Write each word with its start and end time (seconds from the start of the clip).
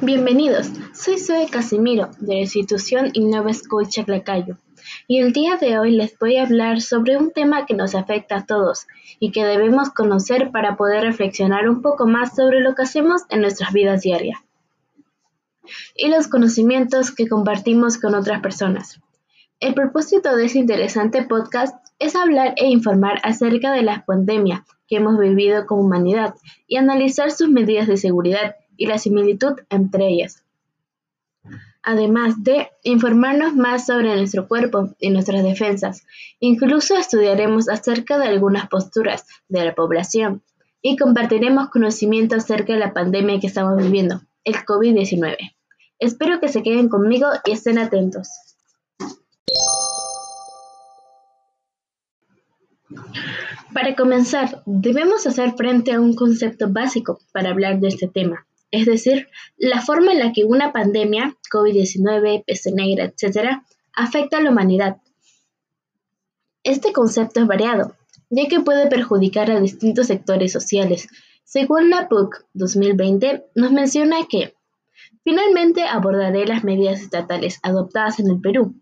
Bienvenidos, 0.00 0.70
soy 0.92 1.18
Zoe 1.18 1.48
Casimiro 1.50 2.10
de 2.20 2.34
la 2.34 2.40
institución 2.42 3.10
Innova 3.14 3.52
School 3.52 3.88
Chaclacayo 3.88 4.56
y 5.08 5.18
el 5.18 5.32
día 5.32 5.56
de 5.56 5.76
hoy 5.76 5.90
les 5.90 6.16
voy 6.20 6.36
a 6.36 6.44
hablar 6.44 6.80
sobre 6.82 7.16
un 7.16 7.32
tema 7.32 7.66
que 7.66 7.74
nos 7.74 7.96
afecta 7.96 8.36
a 8.36 8.46
todos 8.46 8.86
y 9.18 9.32
que 9.32 9.44
debemos 9.44 9.90
conocer 9.90 10.52
para 10.52 10.76
poder 10.76 11.02
reflexionar 11.02 11.68
un 11.68 11.82
poco 11.82 12.06
más 12.06 12.36
sobre 12.36 12.60
lo 12.60 12.76
que 12.76 12.82
hacemos 12.82 13.22
en 13.30 13.40
nuestras 13.40 13.72
vidas 13.72 14.02
diarias 14.02 14.38
y 15.96 16.08
los 16.10 16.28
conocimientos 16.28 17.10
que 17.10 17.26
compartimos 17.26 17.98
con 17.98 18.14
otras 18.14 18.40
personas. 18.40 19.00
El 19.58 19.74
propósito 19.74 20.36
de 20.36 20.46
este 20.46 20.60
interesante 20.60 21.24
podcast 21.24 21.74
es 21.98 22.14
hablar 22.14 22.54
e 22.56 22.68
informar 22.68 23.18
acerca 23.24 23.72
de 23.72 23.82
la 23.82 24.04
pandemia 24.04 24.64
que 24.86 24.98
hemos 24.98 25.18
vivido 25.18 25.66
como 25.66 25.82
humanidad 25.82 26.36
y 26.68 26.76
analizar 26.76 27.32
sus 27.32 27.48
medidas 27.50 27.88
de 27.88 27.96
seguridad 27.96 28.54
y 28.78 28.86
la 28.86 28.96
similitud 28.96 29.52
entre 29.68 30.08
ellas. 30.08 30.42
Además 31.82 32.42
de 32.42 32.70
informarnos 32.82 33.54
más 33.54 33.86
sobre 33.86 34.14
nuestro 34.16 34.48
cuerpo 34.48 34.94
y 34.98 35.10
nuestras 35.10 35.42
defensas, 35.42 36.06
incluso 36.40 36.96
estudiaremos 36.96 37.68
acerca 37.68 38.18
de 38.18 38.28
algunas 38.28 38.68
posturas 38.68 39.26
de 39.48 39.64
la 39.64 39.74
población 39.74 40.42
y 40.80 40.96
compartiremos 40.96 41.70
conocimiento 41.70 42.36
acerca 42.36 42.72
de 42.72 42.78
la 42.78 42.92
pandemia 42.92 43.40
que 43.40 43.46
estamos 43.46 43.76
viviendo, 43.76 44.22
el 44.44 44.54
COVID-19. 44.54 45.36
Espero 45.98 46.40
que 46.40 46.48
se 46.48 46.62
queden 46.62 46.88
conmigo 46.88 47.26
y 47.44 47.52
estén 47.52 47.78
atentos. 47.78 48.28
Para 53.74 53.94
comenzar, 53.94 54.62
debemos 54.66 55.26
hacer 55.26 55.52
frente 55.52 55.92
a 55.92 56.00
un 56.00 56.14
concepto 56.14 56.68
básico 56.68 57.18
para 57.32 57.50
hablar 57.50 57.80
de 57.80 57.88
este 57.88 58.08
tema, 58.08 58.46
es 58.70 58.86
decir, 58.86 59.28
la 59.56 59.80
forma 59.80 60.12
en 60.12 60.18
la 60.18 60.32
que 60.32 60.44
una 60.44 60.72
pandemia, 60.72 61.36
COVID-19, 61.50 62.44
peste 62.46 62.72
negra, 62.72 63.04
etc., 63.04 63.62
afecta 63.94 64.38
a 64.38 64.42
la 64.42 64.50
humanidad. 64.50 64.98
Este 66.62 66.92
concepto 66.92 67.40
es 67.40 67.46
variado, 67.46 67.96
ya 68.28 68.46
que 68.46 68.60
puede 68.60 68.88
perjudicar 68.88 69.50
a 69.50 69.60
distintos 69.60 70.08
sectores 70.08 70.52
sociales. 70.52 71.08
Según 71.44 71.88
la 71.88 72.08
PUC 72.08 72.44
2020, 72.52 73.46
nos 73.54 73.72
menciona 73.72 74.26
que 74.28 74.54
finalmente 75.24 75.84
abordaré 75.84 76.46
las 76.46 76.62
medidas 76.62 77.00
estatales 77.00 77.58
adoptadas 77.62 78.20
en 78.20 78.30
el 78.30 78.40
Perú, 78.40 78.74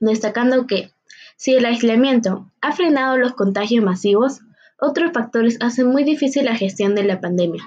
destacando 0.00 0.66
que 0.66 0.90
si 1.36 1.54
el 1.54 1.64
aislamiento 1.64 2.50
ha 2.60 2.72
frenado 2.72 3.16
los 3.16 3.32
contagios 3.32 3.82
masivos, 3.82 4.40
otros 4.78 5.12
factores 5.12 5.56
hacen 5.60 5.86
muy 5.86 6.04
difícil 6.04 6.44
la 6.44 6.56
gestión 6.56 6.94
de 6.94 7.04
la 7.04 7.20
pandemia 7.20 7.64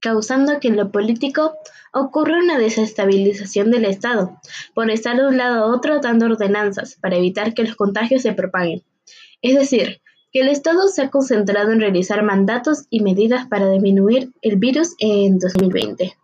causando 0.00 0.60
que 0.60 0.68
en 0.68 0.76
lo 0.76 0.90
político 0.90 1.54
ocurra 1.92 2.38
una 2.38 2.58
desestabilización 2.58 3.70
del 3.70 3.84
Estado, 3.84 4.38
por 4.74 4.90
estar 4.90 5.16
de 5.16 5.26
un 5.26 5.36
lado 5.36 5.64
a 5.64 5.74
otro 5.74 6.00
dando 6.00 6.26
ordenanzas 6.26 6.96
para 7.00 7.16
evitar 7.16 7.54
que 7.54 7.64
los 7.64 7.76
contagios 7.76 8.22
se 8.22 8.32
propaguen. 8.32 8.82
Es 9.42 9.54
decir, 9.54 10.00
que 10.32 10.40
el 10.40 10.48
Estado 10.48 10.88
se 10.88 11.02
ha 11.02 11.10
concentrado 11.10 11.72
en 11.72 11.80
realizar 11.80 12.22
mandatos 12.22 12.86
y 12.90 13.00
medidas 13.00 13.46
para 13.46 13.70
disminuir 13.70 14.32
el 14.42 14.56
virus 14.56 14.94
en 14.98 15.38
2020. 15.38 16.16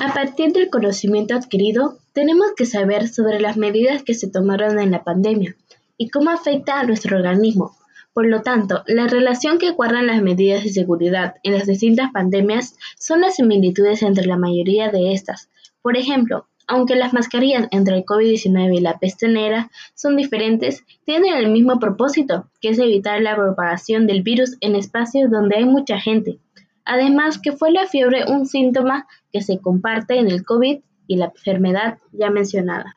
A 0.00 0.14
partir 0.14 0.52
del 0.52 0.70
conocimiento 0.70 1.34
adquirido, 1.34 1.98
tenemos 2.12 2.48
que 2.56 2.66
saber 2.66 3.08
sobre 3.08 3.40
las 3.40 3.56
medidas 3.56 4.02
que 4.02 4.14
se 4.14 4.30
tomaron 4.30 4.78
en 4.78 4.90
la 4.90 5.04
pandemia 5.04 5.56
y 5.96 6.08
cómo 6.08 6.30
afecta 6.30 6.80
a 6.80 6.84
nuestro 6.84 7.18
organismo, 7.18 7.76
por 8.12 8.26
lo 8.26 8.42
tanto, 8.42 8.82
la 8.86 9.06
relación 9.06 9.58
que 9.58 9.70
guardan 9.70 10.08
las 10.08 10.20
medidas 10.20 10.64
de 10.64 10.70
seguridad 10.70 11.36
en 11.44 11.52
las 11.52 11.66
distintas 11.66 12.10
pandemias 12.12 12.76
son 12.98 13.20
las 13.20 13.36
similitudes 13.36 14.02
entre 14.02 14.26
la 14.26 14.36
mayoría 14.36 14.90
de 14.90 15.12
estas. 15.12 15.48
Por 15.80 15.96
ejemplo, 15.96 16.46
aunque 16.66 16.96
las 16.96 17.12
mascarillas 17.12 17.68
entre 17.70 17.96
el 17.96 18.04
COVID-19 18.04 18.78
y 18.78 18.80
la 18.80 18.98
peste 18.98 19.28
negra 19.28 19.70
son 19.94 20.16
diferentes, 20.16 20.84
tienen 21.04 21.34
el 21.34 21.50
mismo 21.50 21.78
propósito, 21.78 22.48
que 22.60 22.70
es 22.70 22.78
evitar 22.78 23.20
la 23.20 23.36
propagación 23.36 24.06
del 24.06 24.22
virus 24.22 24.56
en 24.60 24.76
espacios 24.76 25.30
donde 25.30 25.56
hay 25.56 25.64
mucha 25.64 25.98
gente. 25.98 26.38
Además, 26.84 27.38
que 27.40 27.52
fue 27.52 27.72
la 27.72 27.86
fiebre 27.86 28.24
un 28.28 28.46
síntoma 28.46 29.06
que 29.32 29.42
se 29.42 29.58
comparte 29.58 30.18
en 30.18 30.30
el 30.30 30.44
COVID 30.44 30.80
y 31.06 31.16
la 31.16 31.26
enfermedad 31.26 31.98
ya 32.12 32.30
mencionada. 32.30 32.96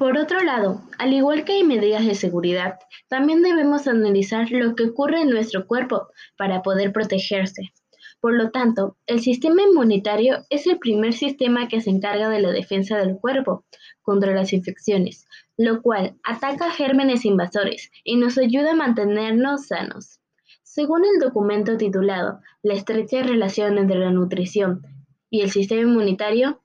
Por 0.00 0.16
otro 0.16 0.42
lado, 0.42 0.80
al 0.96 1.12
igual 1.12 1.44
que 1.44 1.52
hay 1.52 1.62
medidas 1.62 2.06
de 2.06 2.14
seguridad, 2.14 2.78
también 3.08 3.42
debemos 3.42 3.86
analizar 3.86 4.50
lo 4.50 4.74
que 4.74 4.84
ocurre 4.84 5.20
en 5.20 5.28
nuestro 5.28 5.66
cuerpo 5.66 6.08
para 6.38 6.62
poder 6.62 6.90
protegerse. 6.90 7.74
Por 8.18 8.32
lo 8.32 8.50
tanto, 8.50 8.96
el 9.06 9.20
sistema 9.20 9.60
inmunitario 9.60 10.46
es 10.48 10.66
el 10.66 10.78
primer 10.78 11.12
sistema 11.12 11.68
que 11.68 11.82
se 11.82 11.90
encarga 11.90 12.30
de 12.30 12.40
la 12.40 12.50
defensa 12.50 12.96
del 12.96 13.18
cuerpo 13.18 13.66
contra 14.00 14.34
las 14.34 14.54
infecciones, 14.54 15.26
lo 15.58 15.82
cual 15.82 16.16
ataca 16.24 16.70
gérmenes 16.70 17.26
invasores 17.26 17.90
y 18.02 18.16
nos 18.16 18.38
ayuda 18.38 18.70
a 18.70 18.76
mantenernos 18.76 19.66
sanos. 19.66 20.18
Según 20.62 21.02
el 21.04 21.20
documento 21.20 21.76
titulado 21.76 22.40
La 22.62 22.72
estrecha 22.72 23.22
relación 23.22 23.76
entre 23.76 23.98
la 23.98 24.12
nutrición 24.12 24.80
y 25.28 25.42
el 25.42 25.50
sistema 25.50 25.82
inmunitario, 25.82 26.59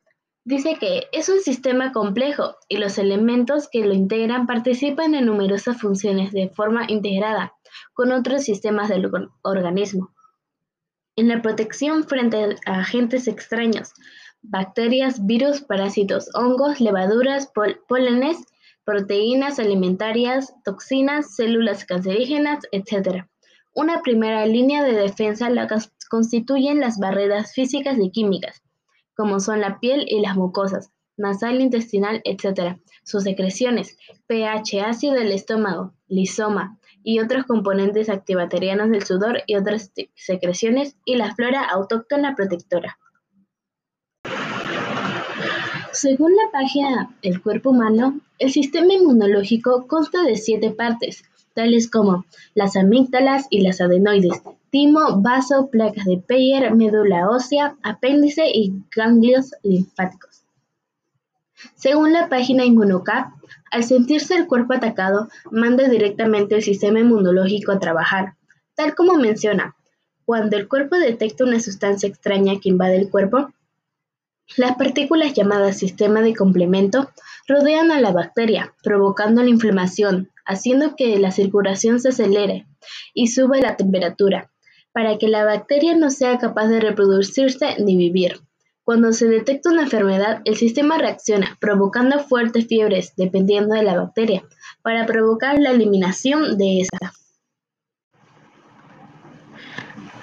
Dice 0.47 0.77
que 0.79 1.07
es 1.11 1.27
un 1.27 1.39
sistema 1.39 1.91
complejo 1.91 2.55
y 2.69 2.77
los 2.77 2.99
elementos 2.99 3.67
que 3.67 3.83
lo 3.83 3.95
integran 3.95 4.45
participan 4.45 5.15
en 5.15 5.25
numerosas 5.25 5.81
funciones 5.81 6.31
de 6.33 6.49
forma 6.49 6.85
integrada 6.87 7.55
con 7.93 8.11
otros 8.11 8.43
sistemas 8.43 8.89
del 8.89 9.09
organismo. 9.41 10.13
En 11.15 11.29
la 11.29 11.41
protección 11.41 12.03
frente 12.03 12.57
a 12.67 12.79
agentes 12.81 13.27
extraños, 13.27 13.91
bacterias, 14.43 15.25
virus, 15.25 15.61
parásitos, 15.61 16.29
hongos, 16.35 16.79
levaduras, 16.79 17.51
pólenes, 17.87 18.37
proteínas 18.83 19.57
alimentarias, 19.57 20.53
toxinas, 20.63 21.35
células 21.35 21.85
cancerígenas, 21.85 22.59
etc. 22.71 23.25
Una 23.73 24.03
primera 24.03 24.45
línea 24.45 24.83
de 24.83 24.93
defensa 24.93 25.49
la 25.49 25.67
constituyen 26.07 26.81
las 26.81 26.99
barreras 26.99 27.51
físicas 27.55 27.97
y 27.99 28.11
químicas, 28.11 28.61
como 29.15 29.39
son 29.39 29.61
la 29.61 29.79
piel 29.79 30.05
y 30.07 30.19
las 30.21 30.35
mucosas, 30.35 30.91
nasal, 31.17 31.61
intestinal, 31.61 32.21
etc. 32.23 32.77
Sus 33.03 33.23
secreciones, 33.23 33.97
pH 34.27 34.81
ácido 34.81 35.13
del 35.13 35.31
estómago, 35.31 35.93
lisoma 36.07 36.77
y 37.03 37.19
otros 37.19 37.45
componentes 37.45 38.09
activaterianos 38.09 38.89
del 38.89 39.03
sudor 39.03 39.43
y 39.45 39.55
otras 39.55 39.91
secreciones 40.15 40.97
y 41.05 41.15
la 41.15 41.33
flora 41.35 41.63
autóctona 41.63 42.35
protectora. 42.35 42.97
Según 45.91 46.31
la 46.35 46.51
página 46.51 47.15
El 47.21 47.41
cuerpo 47.41 47.69
humano, 47.69 48.19
el 48.37 48.51
sistema 48.51 48.93
inmunológico 48.93 49.87
consta 49.87 50.23
de 50.23 50.35
siete 50.35 50.71
partes, 50.71 51.23
tales 51.53 51.89
como 51.89 52.25
las 52.53 52.75
amígdalas 52.75 53.47
y 53.49 53.61
las 53.61 53.79
adenoides, 53.79 54.41
timo, 54.75 55.21
vaso, 55.21 55.69
placas 55.69 56.03
de 56.03 56.17
Peyer, 56.17 56.75
médula 56.75 57.29
ósea, 57.29 57.77
apéndice 57.81 58.49
y 58.53 58.73
ganglios 58.93 59.51
linfáticos. 59.63 60.43
Según 61.75 62.11
la 62.11 62.27
página 62.27 62.65
Inmunocap, 62.65 63.29
al 63.71 63.85
sentirse 63.85 64.35
el 64.35 64.47
cuerpo 64.47 64.73
atacado, 64.73 65.29
manda 65.49 65.87
directamente 65.87 66.55
el 66.55 66.61
sistema 66.61 66.99
inmunológico 66.99 67.71
a 67.71 67.79
trabajar, 67.79 68.33
tal 68.75 68.95
como 68.95 69.13
menciona. 69.15 69.77
Cuando 70.25 70.57
el 70.57 70.67
cuerpo 70.67 70.97
detecta 70.97 71.45
una 71.45 71.61
sustancia 71.61 72.09
extraña 72.09 72.59
que 72.59 72.67
invade 72.67 72.97
el 72.97 73.09
cuerpo, 73.09 73.53
las 74.57 74.75
partículas 74.75 75.33
llamadas 75.33 75.77
sistema 75.77 76.19
de 76.19 76.35
complemento 76.35 77.09
rodean 77.47 77.91
a 77.91 78.01
la 78.01 78.11
bacteria, 78.11 78.73
provocando 78.83 79.41
la 79.41 79.49
inflamación, 79.49 80.31
haciendo 80.45 80.97
que 80.97 81.17
la 81.17 81.31
circulación 81.31 82.01
se 82.01 82.09
acelere 82.09 82.67
y 83.13 83.27
sube 83.27 83.61
la 83.61 83.77
temperatura, 83.77 84.51
para 84.95 85.17
que 85.17 85.27
la 85.27 85.43
bacteria 85.43 85.93
no 85.93 86.09
sea 86.09 86.37
capaz 86.37 86.67
de 86.69 86.79
reproducirse 86.79 87.75
ni 87.79 87.97
vivir. 87.97 88.39
Cuando 88.85 89.11
se 89.11 89.27
detecta 89.27 89.69
una 89.69 89.81
enfermedad, 89.81 90.41
el 90.45 90.55
sistema 90.55 90.97
reacciona, 90.97 91.57
provocando 91.59 92.17
fuertes 92.19 92.67
fiebres, 92.67 93.11
dependiendo 93.17 93.75
de 93.75 93.83
la 93.83 93.97
bacteria, 93.97 94.45
para 94.83 95.05
provocar 95.05 95.59
la 95.59 95.71
eliminación 95.71 96.57
de 96.57 96.79
esa. 96.79 97.11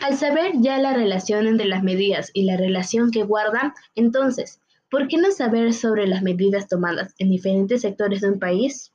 Al 0.00 0.16
saber 0.16 0.52
ya 0.54 0.78
la 0.78 0.94
relación 0.94 1.46
entre 1.46 1.66
las 1.66 1.82
medidas 1.82 2.30
y 2.32 2.44
la 2.44 2.56
relación 2.56 3.10
que 3.10 3.24
guardan, 3.24 3.74
entonces, 3.94 4.58
¿por 4.90 5.06
qué 5.06 5.18
no 5.18 5.32
saber 5.32 5.74
sobre 5.74 6.06
las 6.06 6.22
medidas 6.22 6.66
tomadas 6.66 7.14
en 7.18 7.28
diferentes 7.28 7.82
sectores 7.82 8.22
de 8.22 8.30
un 8.30 8.38
país? 8.38 8.91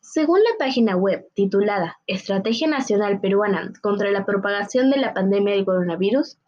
Según 0.00 0.40
la 0.40 0.58
página 0.58 0.96
web 0.96 1.26
titulada 1.34 1.98
Estrategia 2.06 2.68
Nacional 2.68 3.20
Peruana 3.20 3.72
contra 3.82 4.10
la 4.10 4.24
propagación 4.24 4.90
de 4.90 4.98
la 4.98 5.14
pandemia 5.14 5.54
del 5.54 5.64
coronavirus, 5.64 6.38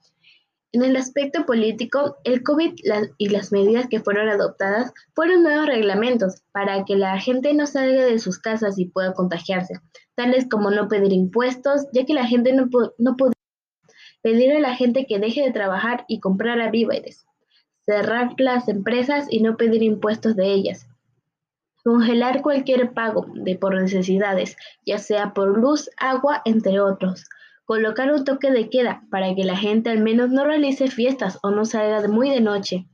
en 0.72 0.84
el 0.84 0.96
aspecto 0.96 1.46
político, 1.46 2.18
el 2.22 2.44
COVID 2.44 2.74
y 3.18 3.28
las 3.28 3.50
medidas 3.50 3.88
que 3.88 4.00
fueron 4.00 4.28
adoptadas 4.28 4.92
fueron 5.14 5.42
nuevos 5.42 5.66
reglamentos 5.66 6.42
para 6.52 6.84
que 6.84 6.94
la 6.94 7.18
gente 7.18 7.54
no 7.54 7.66
salga 7.66 8.04
de 8.04 8.20
sus 8.20 8.38
casas 8.38 8.78
y 8.78 8.84
pueda 8.84 9.12
contagiarse, 9.12 9.80
tales 10.14 10.46
como 10.48 10.70
no 10.70 10.86
pedir 10.86 11.12
impuestos, 11.12 11.86
ya 11.92 12.04
que 12.04 12.14
la 12.14 12.26
gente 12.26 12.52
no, 12.52 12.68
no 12.98 13.16
pedir 14.22 14.52
a 14.52 14.60
la 14.60 14.76
gente 14.76 15.06
que 15.06 15.18
deje 15.18 15.42
de 15.42 15.52
trabajar 15.52 16.04
y 16.06 16.20
comprar 16.20 16.60
a 16.60 16.70
cerrar 17.84 18.34
las 18.38 18.68
empresas 18.68 19.26
y 19.28 19.42
no 19.42 19.56
pedir 19.56 19.82
impuestos 19.82 20.36
de 20.36 20.52
ellas, 20.52 20.86
congelar 21.84 22.42
cualquier 22.42 22.92
pago 22.92 23.26
de 23.34 23.56
por 23.56 23.74
necesidades, 23.74 24.56
ya 24.84 24.98
sea 24.98 25.32
por 25.34 25.58
luz, 25.58 25.90
agua, 25.96 26.42
entre 26.44 26.80
otros, 26.80 27.24
colocar 27.64 28.12
un 28.12 28.24
toque 28.24 28.50
de 28.50 28.68
queda 28.68 29.02
para 29.10 29.34
que 29.34 29.44
la 29.44 29.56
gente 29.56 29.90
al 29.90 30.00
menos 30.00 30.30
no 30.30 30.44
realice 30.44 30.88
fiestas 30.88 31.38
o 31.42 31.50
no 31.50 31.64
salga 31.64 32.06
muy 32.08 32.30
de 32.30 32.40
noche, 32.40 32.86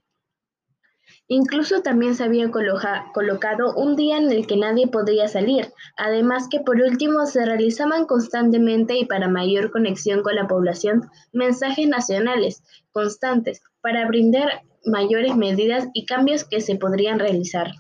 Incluso 1.29 1.83
también 1.83 2.15
se 2.15 2.23
había 2.23 2.51
colocado 2.53 3.75
un 3.75 3.97
día 3.97 4.17
en 4.17 4.31
el 4.31 4.47
que 4.47 4.57
nadie 4.57 4.87
podría 4.87 5.27
salir, 5.27 5.73
además 5.97 6.47
que 6.49 6.61
por 6.61 6.81
último 6.81 7.27
se 7.27 7.45
realizaban 7.45 8.07
constantemente 8.07 8.97
y 8.97 9.07
para 9.07 9.29
mayor 9.29 9.73
conexión 9.73 10.23
con 10.23 10.37
la 10.37 10.47
población 10.47 11.11
mensajes 11.33 11.89
nacionales 11.89 12.63
constantes 12.93 13.61
para 13.81 14.07
brindar 14.07 14.63
mayores 14.85 15.37
medidas 15.37 15.89
y 15.95 16.07
cambios 16.07 16.45
que 16.45 16.61
se 16.61 16.77
podrían 16.77 17.19
realizar. 17.19 17.73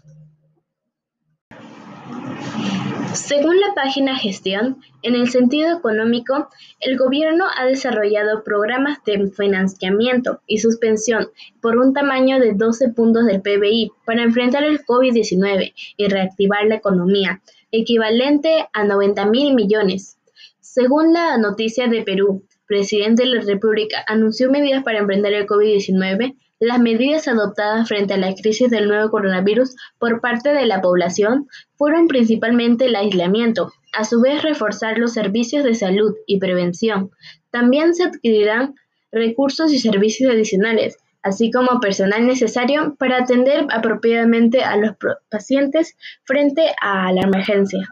Según 3.16 3.58
la 3.58 3.72
página 3.74 4.18
Gestión, 4.18 4.82
en 5.00 5.14
el 5.14 5.30
sentido 5.30 5.78
económico, 5.78 6.50
el 6.80 6.98
gobierno 6.98 7.46
ha 7.56 7.64
desarrollado 7.64 8.44
programas 8.44 9.02
de 9.06 9.30
financiamiento 9.30 10.42
y 10.46 10.58
suspensión 10.58 11.30
por 11.62 11.78
un 11.78 11.94
tamaño 11.94 12.38
de 12.38 12.52
12 12.52 12.90
puntos 12.90 13.24
del 13.24 13.40
PBI 13.40 13.90
para 14.04 14.22
enfrentar 14.22 14.64
el 14.64 14.84
COVID-19 14.84 15.72
y 15.96 16.08
reactivar 16.08 16.66
la 16.66 16.74
economía, 16.74 17.40
equivalente 17.72 18.68
a 18.74 18.84
90 18.84 19.24
mil 19.26 19.54
millones. 19.54 20.18
Según 20.60 21.14
la 21.14 21.38
noticia 21.38 21.88
de 21.88 22.02
Perú, 22.02 22.44
presidente 22.66 23.22
de 23.22 23.30
la 23.30 23.40
República 23.40 24.04
anunció 24.06 24.50
medidas 24.50 24.84
para 24.84 24.98
emprender 24.98 25.32
el 25.32 25.46
COVID-19 25.46 26.36
las 26.58 26.80
medidas 26.80 27.28
adoptadas 27.28 27.88
frente 27.88 28.14
a 28.14 28.18
la 28.18 28.34
crisis 28.34 28.70
del 28.70 28.88
nuevo 28.88 29.10
coronavirus 29.10 29.76
por 29.98 30.20
parte 30.20 30.50
de 30.50 30.66
la 30.66 30.80
población 30.80 31.48
fueron 31.76 32.08
principalmente 32.08 32.86
el 32.86 32.96
aislamiento, 32.96 33.72
a 33.92 34.04
su 34.04 34.20
vez 34.20 34.42
reforzar 34.42 34.98
los 34.98 35.12
servicios 35.12 35.64
de 35.64 35.74
salud 35.74 36.14
y 36.26 36.38
prevención. 36.38 37.10
También 37.50 37.94
se 37.94 38.04
adquirirán 38.04 38.74
recursos 39.12 39.72
y 39.72 39.78
servicios 39.78 40.32
adicionales, 40.32 40.96
así 41.22 41.50
como 41.50 41.80
personal 41.80 42.26
necesario 42.26 42.96
para 42.98 43.18
atender 43.18 43.66
apropiadamente 43.70 44.62
a 44.62 44.76
los 44.76 44.92
pacientes 45.30 45.96
frente 46.24 46.74
a 46.80 47.12
la 47.12 47.22
emergencia. 47.22 47.88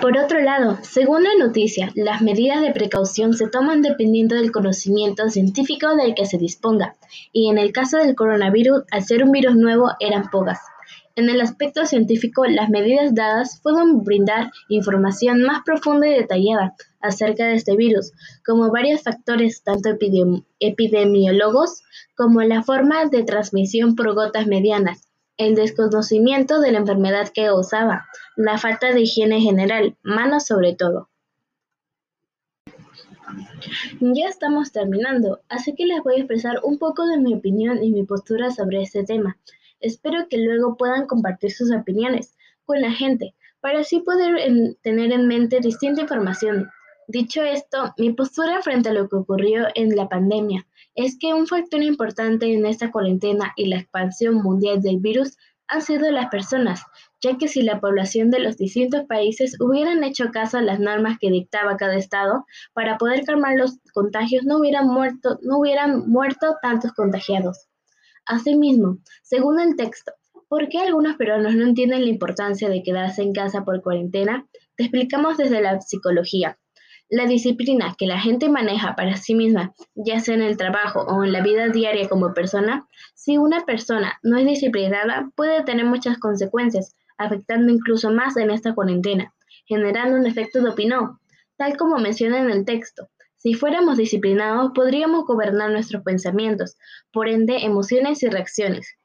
Por 0.00 0.18
otro 0.18 0.40
lado, 0.40 0.78
según 0.82 1.22
la 1.22 1.30
noticia, 1.38 1.92
las 1.94 2.20
medidas 2.20 2.60
de 2.60 2.72
precaución 2.72 3.34
se 3.34 3.46
toman 3.46 3.82
dependiendo 3.82 4.34
del 4.34 4.50
conocimiento 4.50 5.28
científico 5.28 5.94
del 5.94 6.14
que 6.14 6.26
se 6.26 6.38
disponga, 6.38 6.96
y 7.32 7.50
en 7.50 7.58
el 7.58 7.72
caso 7.72 7.98
del 7.98 8.16
coronavirus, 8.16 8.82
al 8.90 9.04
ser 9.04 9.22
un 9.22 9.30
virus 9.30 9.54
nuevo, 9.54 9.90
eran 10.00 10.28
pocas. 10.30 10.58
En 11.14 11.30
el 11.30 11.40
aspecto 11.40 11.86
científico, 11.86 12.44
las 12.46 12.68
medidas 12.68 13.14
dadas 13.14 13.60
fueron 13.62 14.02
brindar 14.02 14.50
información 14.68 15.42
más 15.42 15.62
profunda 15.64 16.08
y 16.08 16.14
detallada 16.14 16.74
acerca 17.00 17.46
de 17.46 17.54
este 17.54 17.76
virus, 17.76 18.12
como 18.44 18.72
varios 18.72 19.02
factores 19.02 19.62
tanto 19.62 19.90
epidemiólogos 20.58 21.82
como 22.16 22.42
la 22.42 22.62
forma 22.62 23.04
de 23.06 23.22
transmisión 23.22 23.94
por 23.94 24.14
gotas 24.14 24.48
medianas, 24.48 25.05
el 25.36 25.54
desconocimiento 25.54 26.60
de 26.60 26.72
la 26.72 26.78
enfermedad 26.78 27.28
que 27.28 27.44
causaba, 27.44 28.06
la 28.36 28.58
falta 28.58 28.92
de 28.92 29.02
higiene 29.02 29.40
general, 29.40 29.96
manos 30.02 30.46
sobre 30.46 30.74
todo. 30.74 31.08
Ya 34.00 34.28
estamos 34.28 34.72
terminando, 34.72 35.40
así 35.48 35.74
que 35.74 35.86
les 35.86 36.02
voy 36.02 36.14
a 36.14 36.18
expresar 36.18 36.60
un 36.62 36.78
poco 36.78 37.06
de 37.06 37.18
mi 37.18 37.34
opinión 37.34 37.82
y 37.82 37.90
mi 37.90 38.04
postura 38.04 38.50
sobre 38.50 38.82
este 38.82 39.04
tema. 39.04 39.36
Espero 39.80 40.28
que 40.28 40.38
luego 40.38 40.76
puedan 40.76 41.06
compartir 41.06 41.52
sus 41.52 41.72
opiniones 41.72 42.36
con 42.64 42.80
la 42.80 42.92
gente, 42.92 43.34
para 43.60 43.80
así 43.80 44.00
poder 44.00 44.76
tener 44.82 45.12
en 45.12 45.26
mente 45.26 45.60
distinta 45.60 46.02
información. 46.02 46.70
Dicho 47.08 47.42
esto, 47.42 47.94
mi 47.98 48.12
postura 48.12 48.62
frente 48.62 48.88
a 48.88 48.92
lo 48.92 49.08
que 49.08 49.14
ocurrió 49.14 49.68
en 49.76 49.94
la 49.94 50.08
pandemia 50.08 50.66
es 50.96 51.16
que 51.16 51.34
un 51.34 51.46
factor 51.46 51.80
importante 51.80 52.52
en 52.52 52.66
esta 52.66 52.90
cuarentena 52.90 53.52
y 53.54 53.66
la 53.66 53.76
expansión 53.76 54.36
mundial 54.42 54.82
del 54.82 54.98
virus 54.98 55.36
han 55.68 55.82
sido 55.82 56.10
las 56.10 56.28
personas, 56.30 56.82
ya 57.20 57.38
que 57.38 57.46
si 57.46 57.62
la 57.62 57.80
población 57.80 58.30
de 58.32 58.40
los 58.40 58.56
distintos 58.56 59.04
países 59.04 59.56
hubieran 59.60 60.02
hecho 60.02 60.32
caso 60.32 60.58
a 60.58 60.62
las 60.62 60.80
normas 60.80 61.18
que 61.20 61.30
dictaba 61.30 61.76
cada 61.76 61.94
estado 61.94 62.44
para 62.72 62.98
poder 62.98 63.24
calmar 63.24 63.54
los 63.56 63.78
contagios, 63.94 64.44
no 64.44 64.58
hubieran 64.58 64.88
muerto, 64.88 65.38
no 65.42 65.58
hubieran 65.58 66.08
muerto 66.08 66.56
tantos 66.60 66.92
contagiados. 66.92 67.68
Asimismo, 68.24 68.98
según 69.22 69.60
el 69.60 69.76
texto, 69.76 70.12
¿por 70.48 70.68
qué 70.68 70.78
algunos 70.80 71.14
peruanos 71.16 71.54
no 71.54 71.64
entienden 71.64 72.02
la 72.02 72.10
importancia 72.10 72.68
de 72.68 72.82
quedarse 72.82 73.22
en 73.22 73.32
casa 73.32 73.64
por 73.64 73.80
cuarentena? 73.80 74.44
Te 74.76 74.84
explicamos 74.84 75.36
desde 75.36 75.62
la 75.62 75.80
psicología. 75.80 76.58
La 77.08 77.26
disciplina 77.26 77.94
que 77.96 78.06
la 78.06 78.18
gente 78.18 78.48
maneja 78.48 78.96
para 78.96 79.16
sí 79.16 79.36
misma, 79.36 79.74
ya 79.94 80.18
sea 80.18 80.34
en 80.34 80.42
el 80.42 80.56
trabajo 80.56 81.02
o 81.02 81.22
en 81.22 81.32
la 81.32 81.40
vida 81.40 81.68
diaria 81.68 82.08
como 82.08 82.34
persona, 82.34 82.88
si 83.14 83.38
una 83.38 83.64
persona 83.64 84.18
no 84.24 84.36
es 84.38 84.44
disciplinada 84.44 85.30
puede 85.36 85.62
tener 85.62 85.84
muchas 85.84 86.18
consecuencias, 86.18 86.96
afectando 87.16 87.72
incluso 87.72 88.10
más 88.10 88.36
en 88.36 88.50
esta 88.50 88.74
cuarentena, 88.74 89.32
generando 89.66 90.16
un 90.16 90.26
efecto 90.26 90.60
dominó, 90.60 91.20
tal 91.56 91.76
como 91.76 91.98
menciona 91.98 92.40
en 92.40 92.50
el 92.50 92.64
texto. 92.64 93.08
Si 93.36 93.54
fuéramos 93.54 93.98
disciplinados, 93.98 94.72
podríamos 94.74 95.26
gobernar 95.26 95.70
nuestros 95.70 96.02
pensamientos, 96.02 96.76
por 97.12 97.28
ende 97.28 97.58
emociones 97.58 98.24
y 98.24 98.28
reacciones. 98.28 98.96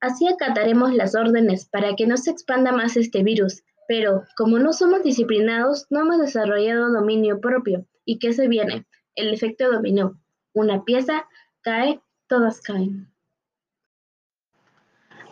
Así 0.00 0.28
acataremos 0.28 0.94
las 0.94 1.16
órdenes 1.16 1.68
para 1.68 1.96
que 1.96 2.06
no 2.06 2.16
se 2.16 2.30
expanda 2.30 2.70
más 2.70 2.96
este 2.96 3.24
virus, 3.24 3.64
pero, 3.90 4.22
como 4.36 4.60
no 4.60 4.72
somos 4.72 5.02
disciplinados, 5.02 5.88
no 5.90 6.02
hemos 6.02 6.20
desarrollado 6.20 6.92
dominio 6.92 7.40
propio. 7.40 7.86
¿Y 8.04 8.20
qué 8.20 8.32
se 8.32 8.46
viene? 8.46 8.86
El 9.16 9.34
efecto 9.34 9.68
dominó. 9.68 10.16
Una 10.52 10.84
pieza 10.84 11.26
cae, 11.60 12.00
todas 12.28 12.60
caen. 12.60 13.12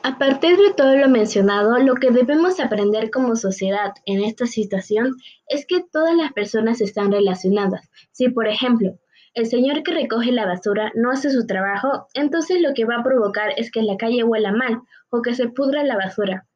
A 0.02 0.18
partir 0.18 0.56
de 0.56 0.74
todo 0.76 0.96
lo 0.96 1.08
mencionado, 1.08 1.78
lo 1.78 1.94
que 1.94 2.10
debemos 2.10 2.58
aprender 2.58 3.12
como 3.12 3.36
sociedad 3.36 3.92
en 4.06 4.24
esta 4.24 4.46
situación 4.46 5.14
es 5.46 5.64
que 5.64 5.84
todas 5.92 6.16
las 6.16 6.32
personas 6.32 6.80
están 6.80 7.12
relacionadas. 7.12 7.88
Si, 8.10 8.28
por 8.28 8.48
ejemplo, 8.48 8.98
el 9.34 9.46
señor 9.46 9.84
que 9.84 9.94
recoge 9.94 10.32
la 10.32 10.46
basura 10.46 10.90
no 10.96 11.12
hace 11.12 11.30
su 11.30 11.46
trabajo, 11.46 12.08
entonces 12.12 12.60
lo 12.60 12.74
que 12.74 12.86
va 12.86 12.96
a 12.96 13.04
provocar 13.04 13.52
es 13.56 13.70
que 13.70 13.82
la 13.82 13.96
calle 13.96 14.24
huela 14.24 14.50
mal 14.50 14.80
o 15.10 15.22
que 15.22 15.36
se 15.36 15.46
pudra 15.46 15.84
la 15.84 15.94
basura 15.94 16.47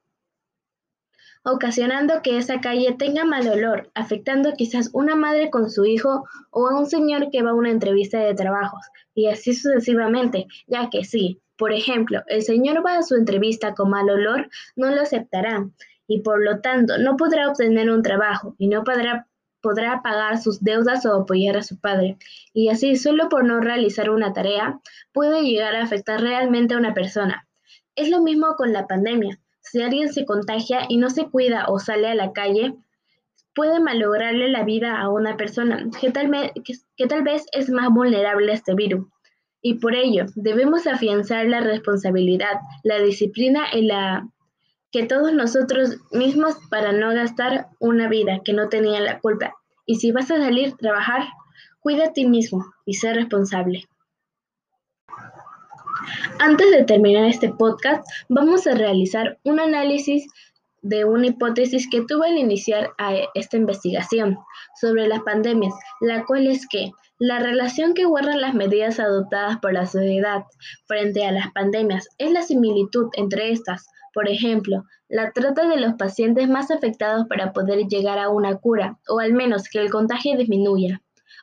ocasionando 1.45 2.23
que 2.23 2.39
esa 2.39 2.61
calle 2.61 2.95
tenga 2.99 3.25
mal 3.25 3.49
olor, 3.49 3.91
afectando 3.95 4.53
quizás 4.53 4.91
una 4.93 5.17
madre 5.17 5.51
con 5.51 5.71
su 5.71 5.85
hijo 5.85 6.25
o 6.51 6.69
a 6.69 6.79
un 6.79 6.87
señor 6.87 7.31
que 7.31 7.43
va 7.43 7.51
a 7.51 7.55
una 7.55 7.71
entrevista 7.71 8.19
de 8.19 8.35
trabajos, 8.35 8.81
y 9.15 9.29
así 9.29 9.55
sucesivamente, 9.55 10.47
ya 10.67 10.89
que 10.91 11.05
sí, 11.05 11.41
por 11.57 11.73
ejemplo, 11.73 12.23
el 12.29 12.43
señor 12.43 12.85
va 12.85 12.99
a 12.99 13.03
su 13.03 13.17
entrevista 13.17 13.75
con 13.75 13.91
mal 13.91 14.09
olor, 14.09 14.49
no 14.77 14.91
lo 14.91 15.01
aceptarán, 15.03 15.75
y 16.07 16.21
por 16.21 16.43
lo 16.43 16.61
tanto 16.61 16.99
no 16.99 17.17
podrá 17.17 17.49
obtener 17.49 17.91
un 17.91 18.03
trabajo 18.03 18.55
y 18.59 18.69
no 18.69 18.85
podrá 18.85 19.27
podrá 19.63 20.03
pagar 20.03 20.39
sus 20.39 20.63
deudas 20.63 21.07
o 21.07 21.15
apoyar 21.15 21.57
a 21.57 21.63
su 21.63 21.79
padre, 21.79 22.19
y 22.53 22.69
así 22.69 22.97
solo 22.97 23.29
por 23.29 23.45
no 23.45 23.61
realizar 23.61 24.11
una 24.11 24.33
tarea 24.33 24.81
puede 25.13 25.43
llegar 25.43 25.77
a 25.77 25.85
afectar 25.85 26.21
realmente 26.21 26.75
a 26.75 26.79
una 26.79 26.93
persona. 26.93 27.47
Es 27.95 28.11
lo 28.11 28.21
mismo 28.23 28.57
con 28.57 28.73
la 28.73 28.87
pandemia. 28.87 29.39
Si 29.73 29.81
alguien 29.81 30.13
se 30.13 30.27
contagia 30.27 30.81
y 30.87 30.99
no 30.99 31.09
se 31.09 31.31
cuida 31.31 31.65
o 31.67 31.79
sale 31.79 32.09
a 32.09 32.15
la 32.15 32.33
calle, 32.33 32.75
puede 33.55 33.81
malograrle 33.81 34.49
la 34.49 34.65
vida 34.65 35.01
a 35.01 35.09
una 35.09 35.39
persona 35.39 35.89
que 35.99 36.11
tal, 36.11 36.29
vez 36.29 37.47
es 37.53 37.71
más 37.71 37.89
vulnerable 37.89 38.53
a 38.53 38.55
este 38.55 38.75
virus. 38.75 39.07
Y 39.63 39.79
por 39.79 39.95
ello, 39.95 40.27
debemos 40.35 40.87
afianzar 40.87 41.47
la 41.47 41.63
responsabilidad, 41.63 42.61
la 42.83 42.99
disciplina 42.99 43.65
y 43.73 43.87
la 43.87 44.29
que 44.91 45.07
todos 45.07 45.33
nosotros 45.33 45.97
mismos 46.11 46.55
para 46.69 46.93
no 46.93 47.09
gastar 47.15 47.69
una 47.79 48.11
vida 48.11 48.43
que 48.45 48.53
no 48.53 48.69
tenía 48.69 49.01
la 49.01 49.21
culpa. 49.21 49.55
Y 49.87 49.95
si 49.95 50.13
vas 50.13 50.31
a 50.31 50.37
salir 50.37 50.75
a 50.75 50.77
trabajar, 50.77 51.23
cuida 51.81 52.09
a 52.09 52.13
ti 52.13 52.27
mismo 52.27 52.67
y 52.85 52.93
sé 52.93 53.15
responsable. 53.15 53.89
Antes 56.39 56.71
de 56.71 56.85
terminar 56.85 57.25
este 57.25 57.51
podcast, 57.51 58.05
vamos 58.29 58.67
a 58.67 58.75
realizar 58.75 59.39
un 59.45 59.61
análisis 59.61 60.27
de 60.83 61.05
una 61.05 61.29
hipótesis 61.29 61.89
que 61.89 62.03
tuve 62.03 62.27
al 62.27 62.39
iniciar 62.39 62.91
esta 63.35 63.57
investigación 63.57 64.37
sobre 64.81 65.07
las 65.07 65.21
pandemias, 65.21 65.73
la 66.01 66.25
cual 66.25 66.49
es 66.49 66.67
que 66.69 66.91
la 67.19 67.39
relación 67.39 67.95
que 67.95 68.05
guardan 68.05 68.41
las 68.41 68.55
medidas 68.55 68.99
adoptadas 68.99 69.59
por 69.61 69.73
la 69.73 69.87
sociedad 69.87 70.43
frente 70.87 71.25
a 71.25 71.31
las 71.31 71.53
pandemias 71.53 72.09
es 72.19 72.33
la 72.33 72.43
similitud 72.43 73.11
entre 73.15 73.53
estas. 73.53 73.87
Por 74.13 74.29
ejemplo, 74.29 74.83
la 75.09 75.31
trata 75.31 75.69
de 75.69 75.79
los 75.79 75.95
pacientes 75.95 76.49
más 76.49 76.71
afectados 76.71 77.27
para 77.29 77.53
poder 77.53 77.87
llegar 77.87 78.19
a 78.19 78.29
una 78.29 78.57
cura, 78.57 78.99
o 79.09 79.21
al 79.21 79.35
menos 79.35 79.69
que 79.69 79.79
el 79.79 79.91
contagio 79.91 80.37
disminuya. 80.37 81.01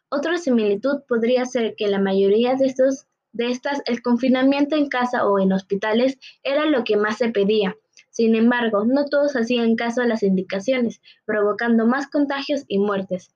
Otra 0.10 0.38
similitud 0.38 1.04
podría 1.08 1.46
ser 1.46 1.76
que 1.78 1.88
la 1.88 2.00
mayoría 2.00 2.56
de 2.56 2.66
estos 2.66 3.06
de 3.32 3.52
estas, 3.52 3.82
el 3.86 4.02
confinamiento 4.02 4.76
en 4.76 4.90
casa 4.90 5.26
o 5.28 5.40
en 5.40 5.54
hospitales 5.54 6.18
era 6.44 6.66
lo 6.66 6.84
que 6.84 6.98
más 6.98 7.18
se 7.18 7.30
pedía. 7.30 7.76
Sin 8.10 8.36
embargo, 8.36 8.86
no 8.86 9.06
todos 9.06 9.36
hacían 9.36 9.76
caso 9.76 10.02
a 10.02 10.06
las 10.06 10.24
indicaciones, 10.24 11.02
provocando 11.26 11.86
más 11.86 12.08
contagios 12.08 12.66
y 12.68 12.80
muertes. 12.80 13.34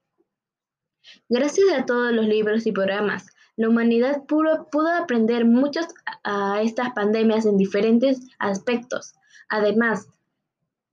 Gracias 1.30 1.68
a 1.78 1.86
todos 1.86 2.12
los 2.12 2.28
libros 2.28 2.66
y 2.66 2.72
programas, 2.72 3.28
la 3.56 3.70
humanidad 3.70 4.24
pudo, 4.26 4.90
aprender 4.90 5.46
muchos 5.46 5.86
a 6.24 6.62
estas 6.64 6.92
pandemias 6.94 7.46
en 7.46 7.58
diferentes 7.58 8.20
aspectos. 8.40 9.14
Además, 9.48 10.08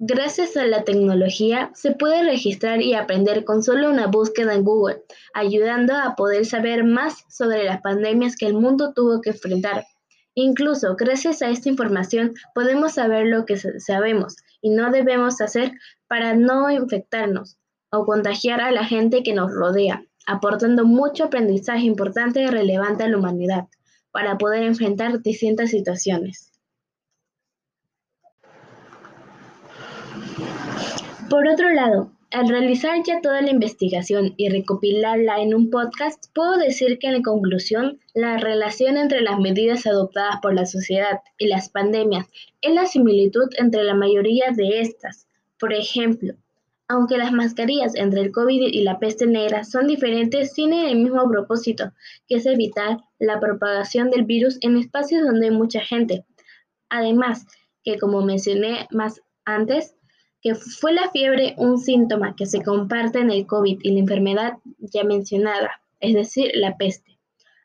Gracias 0.02 0.57
a 0.57 0.64
la 0.64 0.85
tecnología, 0.85 1.71
se 1.75 1.90
puede 1.90 2.23
registrar 2.23 2.80
y 2.80 2.95
aprender 2.95 3.45
con 3.45 3.62
solo 3.62 3.90
una 3.90 4.07
búsqueda 4.07 4.54
en 4.54 4.64
Google, 4.64 5.02
ayudando 5.35 5.95
a 5.95 6.16
poder 6.16 6.47
saber 6.47 6.85
más 6.85 7.26
sobre 7.28 7.64
las 7.64 7.83
pandemias 7.83 8.35
que 8.35 8.47
el 8.47 8.54
mundo 8.54 8.95
tuvo 8.95 9.21
que 9.21 9.28
enfrentar. 9.28 9.85
Incluso 10.35 10.97
gracias 10.97 11.42
a 11.42 11.50
esta 11.50 11.69
información 11.69 12.33
podemos 12.54 12.95
saber 12.95 13.26
lo 13.26 13.45
que 13.45 13.59
sabemos 13.59 14.37
y 14.62 14.71
no 14.71 14.90
debemos 14.90 15.42
hacer 15.42 15.73
para 16.09 16.33
no 16.33 16.71
infectarnos 16.71 17.59
o 17.92 18.07
contagiar 18.07 18.62
a 18.62 18.73
la 18.73 18.87
gente 18.87 19.23
que 19.23 19.35
nos 19.35 19.52
rodea, 19.52 20.07
aportando 20.26 20.87
mucho 20.87 21.25
aprendizaje 21.25 21.85
importante 21.85 22.40
y 22.40 22.47
relevante 22.47 23.04
a 23.04 23.09
la 23.09 23.19
humanidad 23.19 23.66
para 24.12 24.38
poder 24.38 24.62
enfrentar 24.62 25.21
distintas 25.21 25.69
situaciones. 25.69 26.50
Por 31.31 31.47
otro 31.47 31.71
lado, 31.71 32.11
al 32.33 32.49
realizar 32.49 33.05
ya 33.07 33.21
toda 33.21 33.41
la 33.41 33.53
investigación 33.53 34.35
y 34.37 34.49
recopilarla 34.49 35.41
en 35.41 35.55
un 35.55 35.71
podcast, 35.71 36.25
puedo 36.35 36.59
decir 36.59 36.99
que 36.99 37.07
en 37.07 37.23
conclusión, 37.23 38.01
la 38.15 38.37
relación 38.39 38.97
entre 38.97 39.21
las 39.21 39.39
medidas 39.39 39.87
adoptadas 39.87 40.41
por 40.43 40.55
la 40.55 40.67
sociedad 40.67 41.21
y 41.39 41.47
las 41.47 41.69
pandemias 41.69 42.27
es 42.63 42.75
la 42.75 42.85
similitud 42.87 43.49
entre 43.59 43.85
la 43.85 43.95
mayoría 43.95 44.47
de 44.51 44.81
estas. 44.81 45.29
Por 45.57 45.73
ejemplo, 45.73 46.35
aunque 46.89 47.17
las 47.17 47.31
mascarillas 47.31 47.95
entre 47.95 48.23
el 48.23 48.33
COVID 48.33 48.63
y 48.67 48.83
la 48.83 48.99
peste 48.99 49.29
negra 49.29 49.63
son 49.63 49.87
diferentes, 49.87 50.53
tienen 50.53 50.87
el 50.87 50.99
mismo 50.99 51.31
propósito, 51.31 51.93
que 52.27 52.39
es 52.39 52.47
evitar 52.47 53.05
la 53.21 53.39
propagación 53.39 54.11
del 54.11 54.25
virus 54.25 54.59
en 54.63 54.77
espacios 54.77 55.23
donde 55.23 55.47
hay 55.47 55.53
mucha 55.53 55.81
gente. 55.81 56.25
Además, 56.89 57.47
que 57.85 57.99
como 57.99 58.21
mencioné 58.23 58.89
más 58.91 59.23
antes, 59.45 59.95
que 60.42 60.54
fue 60.54 60.92
la 60.92 61.11
fiebre 61.11 61.54
un 61.59 61.78
síntoma 61.78 62.35
que 62.35 62.47
se 62.47 62.62
comparte 62.62 63.18
en 63.18 63.30
el 63.30 63.47
COVID 63.47 63.78
y 63.82 63.92
la 63.92 64.00
enfermedad 64.00 64.52
ya 64.78 65.04
mencionada, 65.04 65.82
es 66.00 66.14
decir, 66.14 66.50
la 66.54 66.76
peste. 66.76 67.18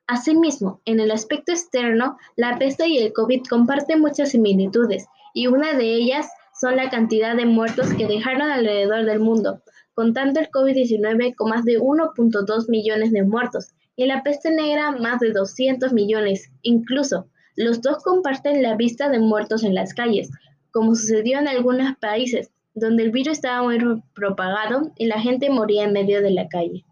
Asimismo, 0.08 0.82
en 0.86 1.00
el 1.00 1.12
aspecto 1.12 1.52
externo, 1.52 2.18
la 2.36 2.58
peste 2.60 2.88
y 2.88 2.98
el 2.98 3.14
COVID 3.14 3.44
comparten 3.50 4.02
muchas 4.02 4.32
similitudes, 4.32 5.08
y 5.34 5.48
una 5.48 5.74
de 5.74 5.86
ellas 5.96 6.30
son 6.60 6.76
la 6.76 6.90
cantidad 6.90 7.36
de 7.36 7.46
muertos 7.46 7.94
que 7.94 8.08
dejaron 8.08 8.50
alrededor 8.50 9.06
del 9.06 9.20
mundo, 9.20 9.62
contando 9.94 10.40
el 10.40 10.50
COVID-19 10.50 11.36
con 11.36 11.50
más 11.50 11.64
de 11.64 11.80
1.2 11.80 12.70
millones 12.70 13.12
de 13.12 13.24
muertos 13.24 13.74
y 13.96 14.06
la 14.06 14.24
peste 14.24 14.52
negra 14.52 14.92
más 14.92 15.20
de 15.20 15.32
200 15.32 15.94
millones. 15.94 16.52
Incluso, 16.62 17.28
los 17.56 17.82
dos 17.82 18.04
comparten 18.04 18.62
la 18.62 18.76
vista 18.76 19.10
de 19.10 19.20
muertos 19.20 19.64
en 19.64 19.74
las 19.74 19.94
calles, 19.94 20.30
como 20.72 20.94
sucedió 20.96 21.40
en 21.40 21.48
algunos 21.48 21.96
países, 21.98 22.52
donde 22.76 23.04
el 23.04 23.12
virus 23.12 23.38
estaba 23.38 23.64
muy 23.64 23.80
propagado 24.14 24.92
y 24.98 25.08
la 25.08 25.20
gente 25.20 25.50
moría 25.50 25.86
en 25.86 25.94
medio 25.94 26.22
de 26.22 26.32
la 26.32 26.48
calle. 26.48 26.86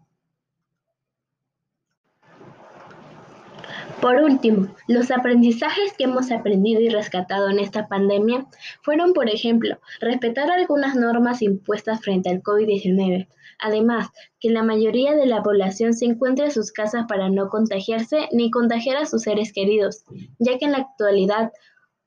Por 4.00 4.16
último, 4.16 4.68
los 4.86 5.10
aprendizajes 5.10 5.94
que 5.96 6.04
hemos 6.04 6.30
aprendido 6.30 6.80
y 6.80 6.90
rescatado 6.90 7.48
en 7.48 7.58
esta 7.58 7.88
pandemia 7.88 8.46
fueron, 8.82 9.14
por 9.14 9.30
ejemplo, 9.30 9.78
respetar 10.00 10.50
algunas 10.50 10.94
normas 10.94 11.40
impuestas 11.40 12.02
frente 12.02 12.28
al 12.28 12.42
COVID-19. 12.42 13.28
Además, 13.58 14.08
que 14.40 14.50
la 14.50 14.62
mayoría 14.62 15.14
de 15.14 15.24
la 15.24 15.42
población 15.42 15.94
se 15.94 16.04
encuentre 16.04 16.46
en 16.46 16.50
sus 16.50 16.70
casas 16.70 17.06
para 17.08 17.30
no 17.30 17.48
contagiarse 17.48 18.28
ni 18.32 18.50
contagiar 18.50 18.98
a 18.98 19.06
sus 19.06 19.22
seres 19.22 19.52
queridos, 19.52 20.04
ya 20.38 20.58
que 20.58 20.66
en 20.66 20.72
la 20.72 20.78
actualidad 20.78 21.52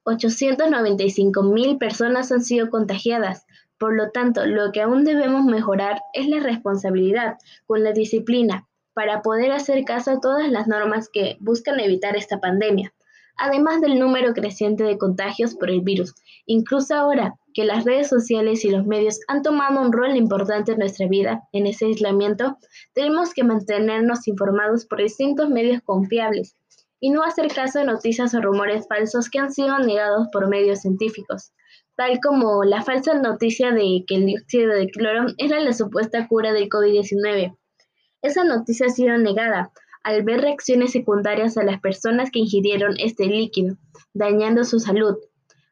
895 0.03 1.43
mil 1.43 1.77
personas 1.77 2.31
han 2.31 2.43
sido 2.43 2.69
contagiadas, 2.69 3.45
por 3.79 3.95
lo 3.95 4.09
tanto, 4.11 4.45
lo 4.45 4.71
que 4.71 4.81
aún 4.81 5.03
debemos 5.03 5.45
mejorar 5.45 5.99
es 6.13 6.27
la 6.27 6.39
responsabilidad 6.39 7.37
con 7.65 7.83
la 7.83 7.91
disciplina 7.91 8.67
para 8.93 9.21
poder 9.21 9.51
hacer 9.51 9.83
caso 9.85 10.11
a 10.11 10.19
todas 10.19 10.49
las 10.49 10.67
normas 10.67 11.09
que 11.13 11.37
buscan 11.39 11.79
evitar 11.79 12.15
esta 12.15 12.39
pandemia, 12.39 12.91
además 13.37 13.79
del 13.79 13.99
número 13.99 14.33
creciente 14.33 14.83
de 14.83 14.97
contagios 14.97 15.53
por 15.53 15.69
el 15.69 15.81
virus. 15.81 16.15
Incluso 16.47 16.95
ahora 16.95 17.35
que 17.53 17.65
las 17.65 17.85
redes 17.85 18.07
sociales 18.07 18.65
y 18.65 18.71
los 18.71 18.87
medios 18.87 19.19
han 19.27 19.43
tomado 19.43 19.79
un 19.81 19.91
rol 19.91 20.15
importante 20.15 20.71
en 20.71 20.79
nuestra 20.79 21.07
vida 21.07 21.43
en 21.51 21.67
ese 21.67 21.85
aislamiento, 21.85 22.57
tenemos 22.93 23.35
que 23.35 23.43
mantenernos 23.43 24.27
informados 24.27 24.85
por 24.87 24.99
distintos 24.99 25.49
medios 25.49 25.81
confiables 25.83 26.55
y 26.99 27.11
no 27.11 27.21
hacer 27.21 27.47
caso 27.49 27.77
de 27.77 27.85
noticias 27.85 28.33
o 28.33 28.41
rumores 28.41 28.87
falsos 28.87 29.29
que 29.29 29.37
han 29.37 29.51
sido 29.51 29.77
negados 29.77 30.27
por 30.31 30.47
medios 30.47 30.81
científicos 30.81 31.51
tal 31.97 32.19
como 32.23 32.63
la 32.63 32.83
falsa 32.83 33.15
noticia 33.15 33.71
de 33.71 34.05
que 34.07 34.15
el 34.15 34.27
dióxido 34.27 34.73
de 34.73 34.87
cloro 34.87 35.25
era 35.37 35.59
la 35.59 35.73
supuesta 35.73 36.27
cura 36.27 36.53
del 36.53 36.69
COVID-19. 36.69 37.57
Esa 38.21 38.43
noticia 38.43 38.85
ha 38.85 38.89
sido 38.89 39.17
negada 39.17 39.71
al 40.03 40.23
ver 40.23 40.41
reacciones 40.41 40.91
secundarias 40.91 41.57
a 41.57 41.63
las 41.63 41.81
personas 41.81 42.29
que 42.31 42.39
ingirieron 42.39 42.95
este 42.99 43.25
líquido, 43.25 43.77
dañando 44.13 44.63
su 44.63 44.79
salud. 44.79 45.17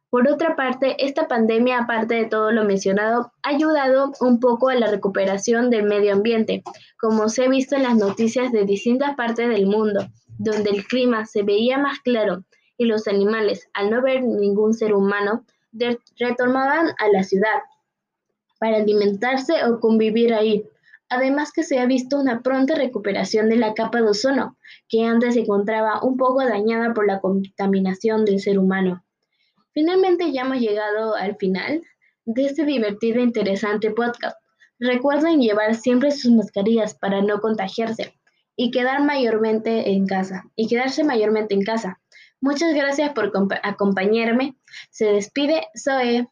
Por 0.09 0.27
otra 0.27 0.55
parte, 0.55 0.95
esta 1.05 1.27
pandemia, 1.27 1.79
aparte 1.79 2.15
de 2.15 2.25
todo 2.25 2.51
lo 2.51 2.63
mencionado, 2.63 3.31
ha 3.43 3.49
ayudado 3.49 4.11
un 4.19 4.39
poco 4.39 4.69
a 4.69 4.75
la 4.75 4.87
recuperación 4.87 5.69
del 5.69 5.83
medio 5.83 6.13
ambiente, 6.13 6.63
como 6.99 7.29
se 7.29 7.45
ha 7.45 7.49
visto 7.49 7.75
en 7.75 7.83
las 7.83 7.97
noticias 7.97 8.51
de 8.51 8.65
distintas 8.65 9.15
partes 9.15 9.47
del 9.47 9.67
mundo, 9.67 10.07
donde 10.39 10.71
el 10.71 10.85
clima 10.87 11.25
se 11.25 11.43
veía 11.43 11.77
más 11.77 11.99
claro 11.99 12.45
y 12.77 12.85
los 12.85 13.07
animales, 13.07 13.69
al 13.73 13.89
no 13.89 14.01
ver 14.01 14.23
ningún 14.23 14.73
ser 14.73 14.93
humano, 14.93 15.45
retornaban 16.17 16.89
a 16.97 17.07
la 17.11 17.23
ciudad 17.23 17.61
para 18.59 18.77
alimentarse 18.77 19.63
o 19.65 19.79
convivir 19.79 20.33
ahí. 20.33 20.63
Además 21.09 21.51
que 21.53 21.63
se 21.63 21.79
ha 21.79 21.85
visto 21.85 22.19
una 22.19 22.41
pronta 22.41 22.75
recuperación 22.75 23.49
de 23.49 23.57
la 23.57 23.73
capa 23.73 23.99
de 23.99 24.09
ozono, 24.09 24.57
que 24.89 25.03
antes 25.03 25.35
se 25.35 25.41
encontraba 25.41 26.01
un 26.03 26.17
poco 26.17 26.43
dañada 26.43 26.93
por 26.93 27.05
la 27.05 27.19
contaminación 27.19 28.25
del 28.25 28.39
ser 28.39 28.57
humano. 28.57 29.03
Finalmente 29.73 30.31
ya 30.31 30.41
hemos 30.41 30.59
llegado 30.59 31.15
al 31.15 31.35
final 31.35 31.83
de 32.25 32.45
este 32.45 32.65
divertido 32.65 33.19
e 33.19 33.23
interesante 33.23 33.91
podcast. 33.91 34.37
Recuerden 34.79 35.41
llevar 35.41 35.75
siempre 35.75 36.11
sus 36.11 36.31
mascarillas 36.31 36.95
para 36.95 37.21
no 37.21 37.39
contagiarse 37.39 38.13
y 38.55 38.71
quedar 38.71 39.03
mayormente 39.03 39.91
en 39.91 40.07
casa 40.07 40.45
y 40.55 40.67
quedarse 40.67 41.03
mayormente 41.03 41.53
en 41.53 41.63
casa. 41.63 41.99
Muchas 42.45 42.75
gracias 42.75 43.11
por 43.13 43.31
acompañarme. 43.63 44.55
Se 44.91 45.05
despide 45.05 45.65
Zoe. 45.75 46.27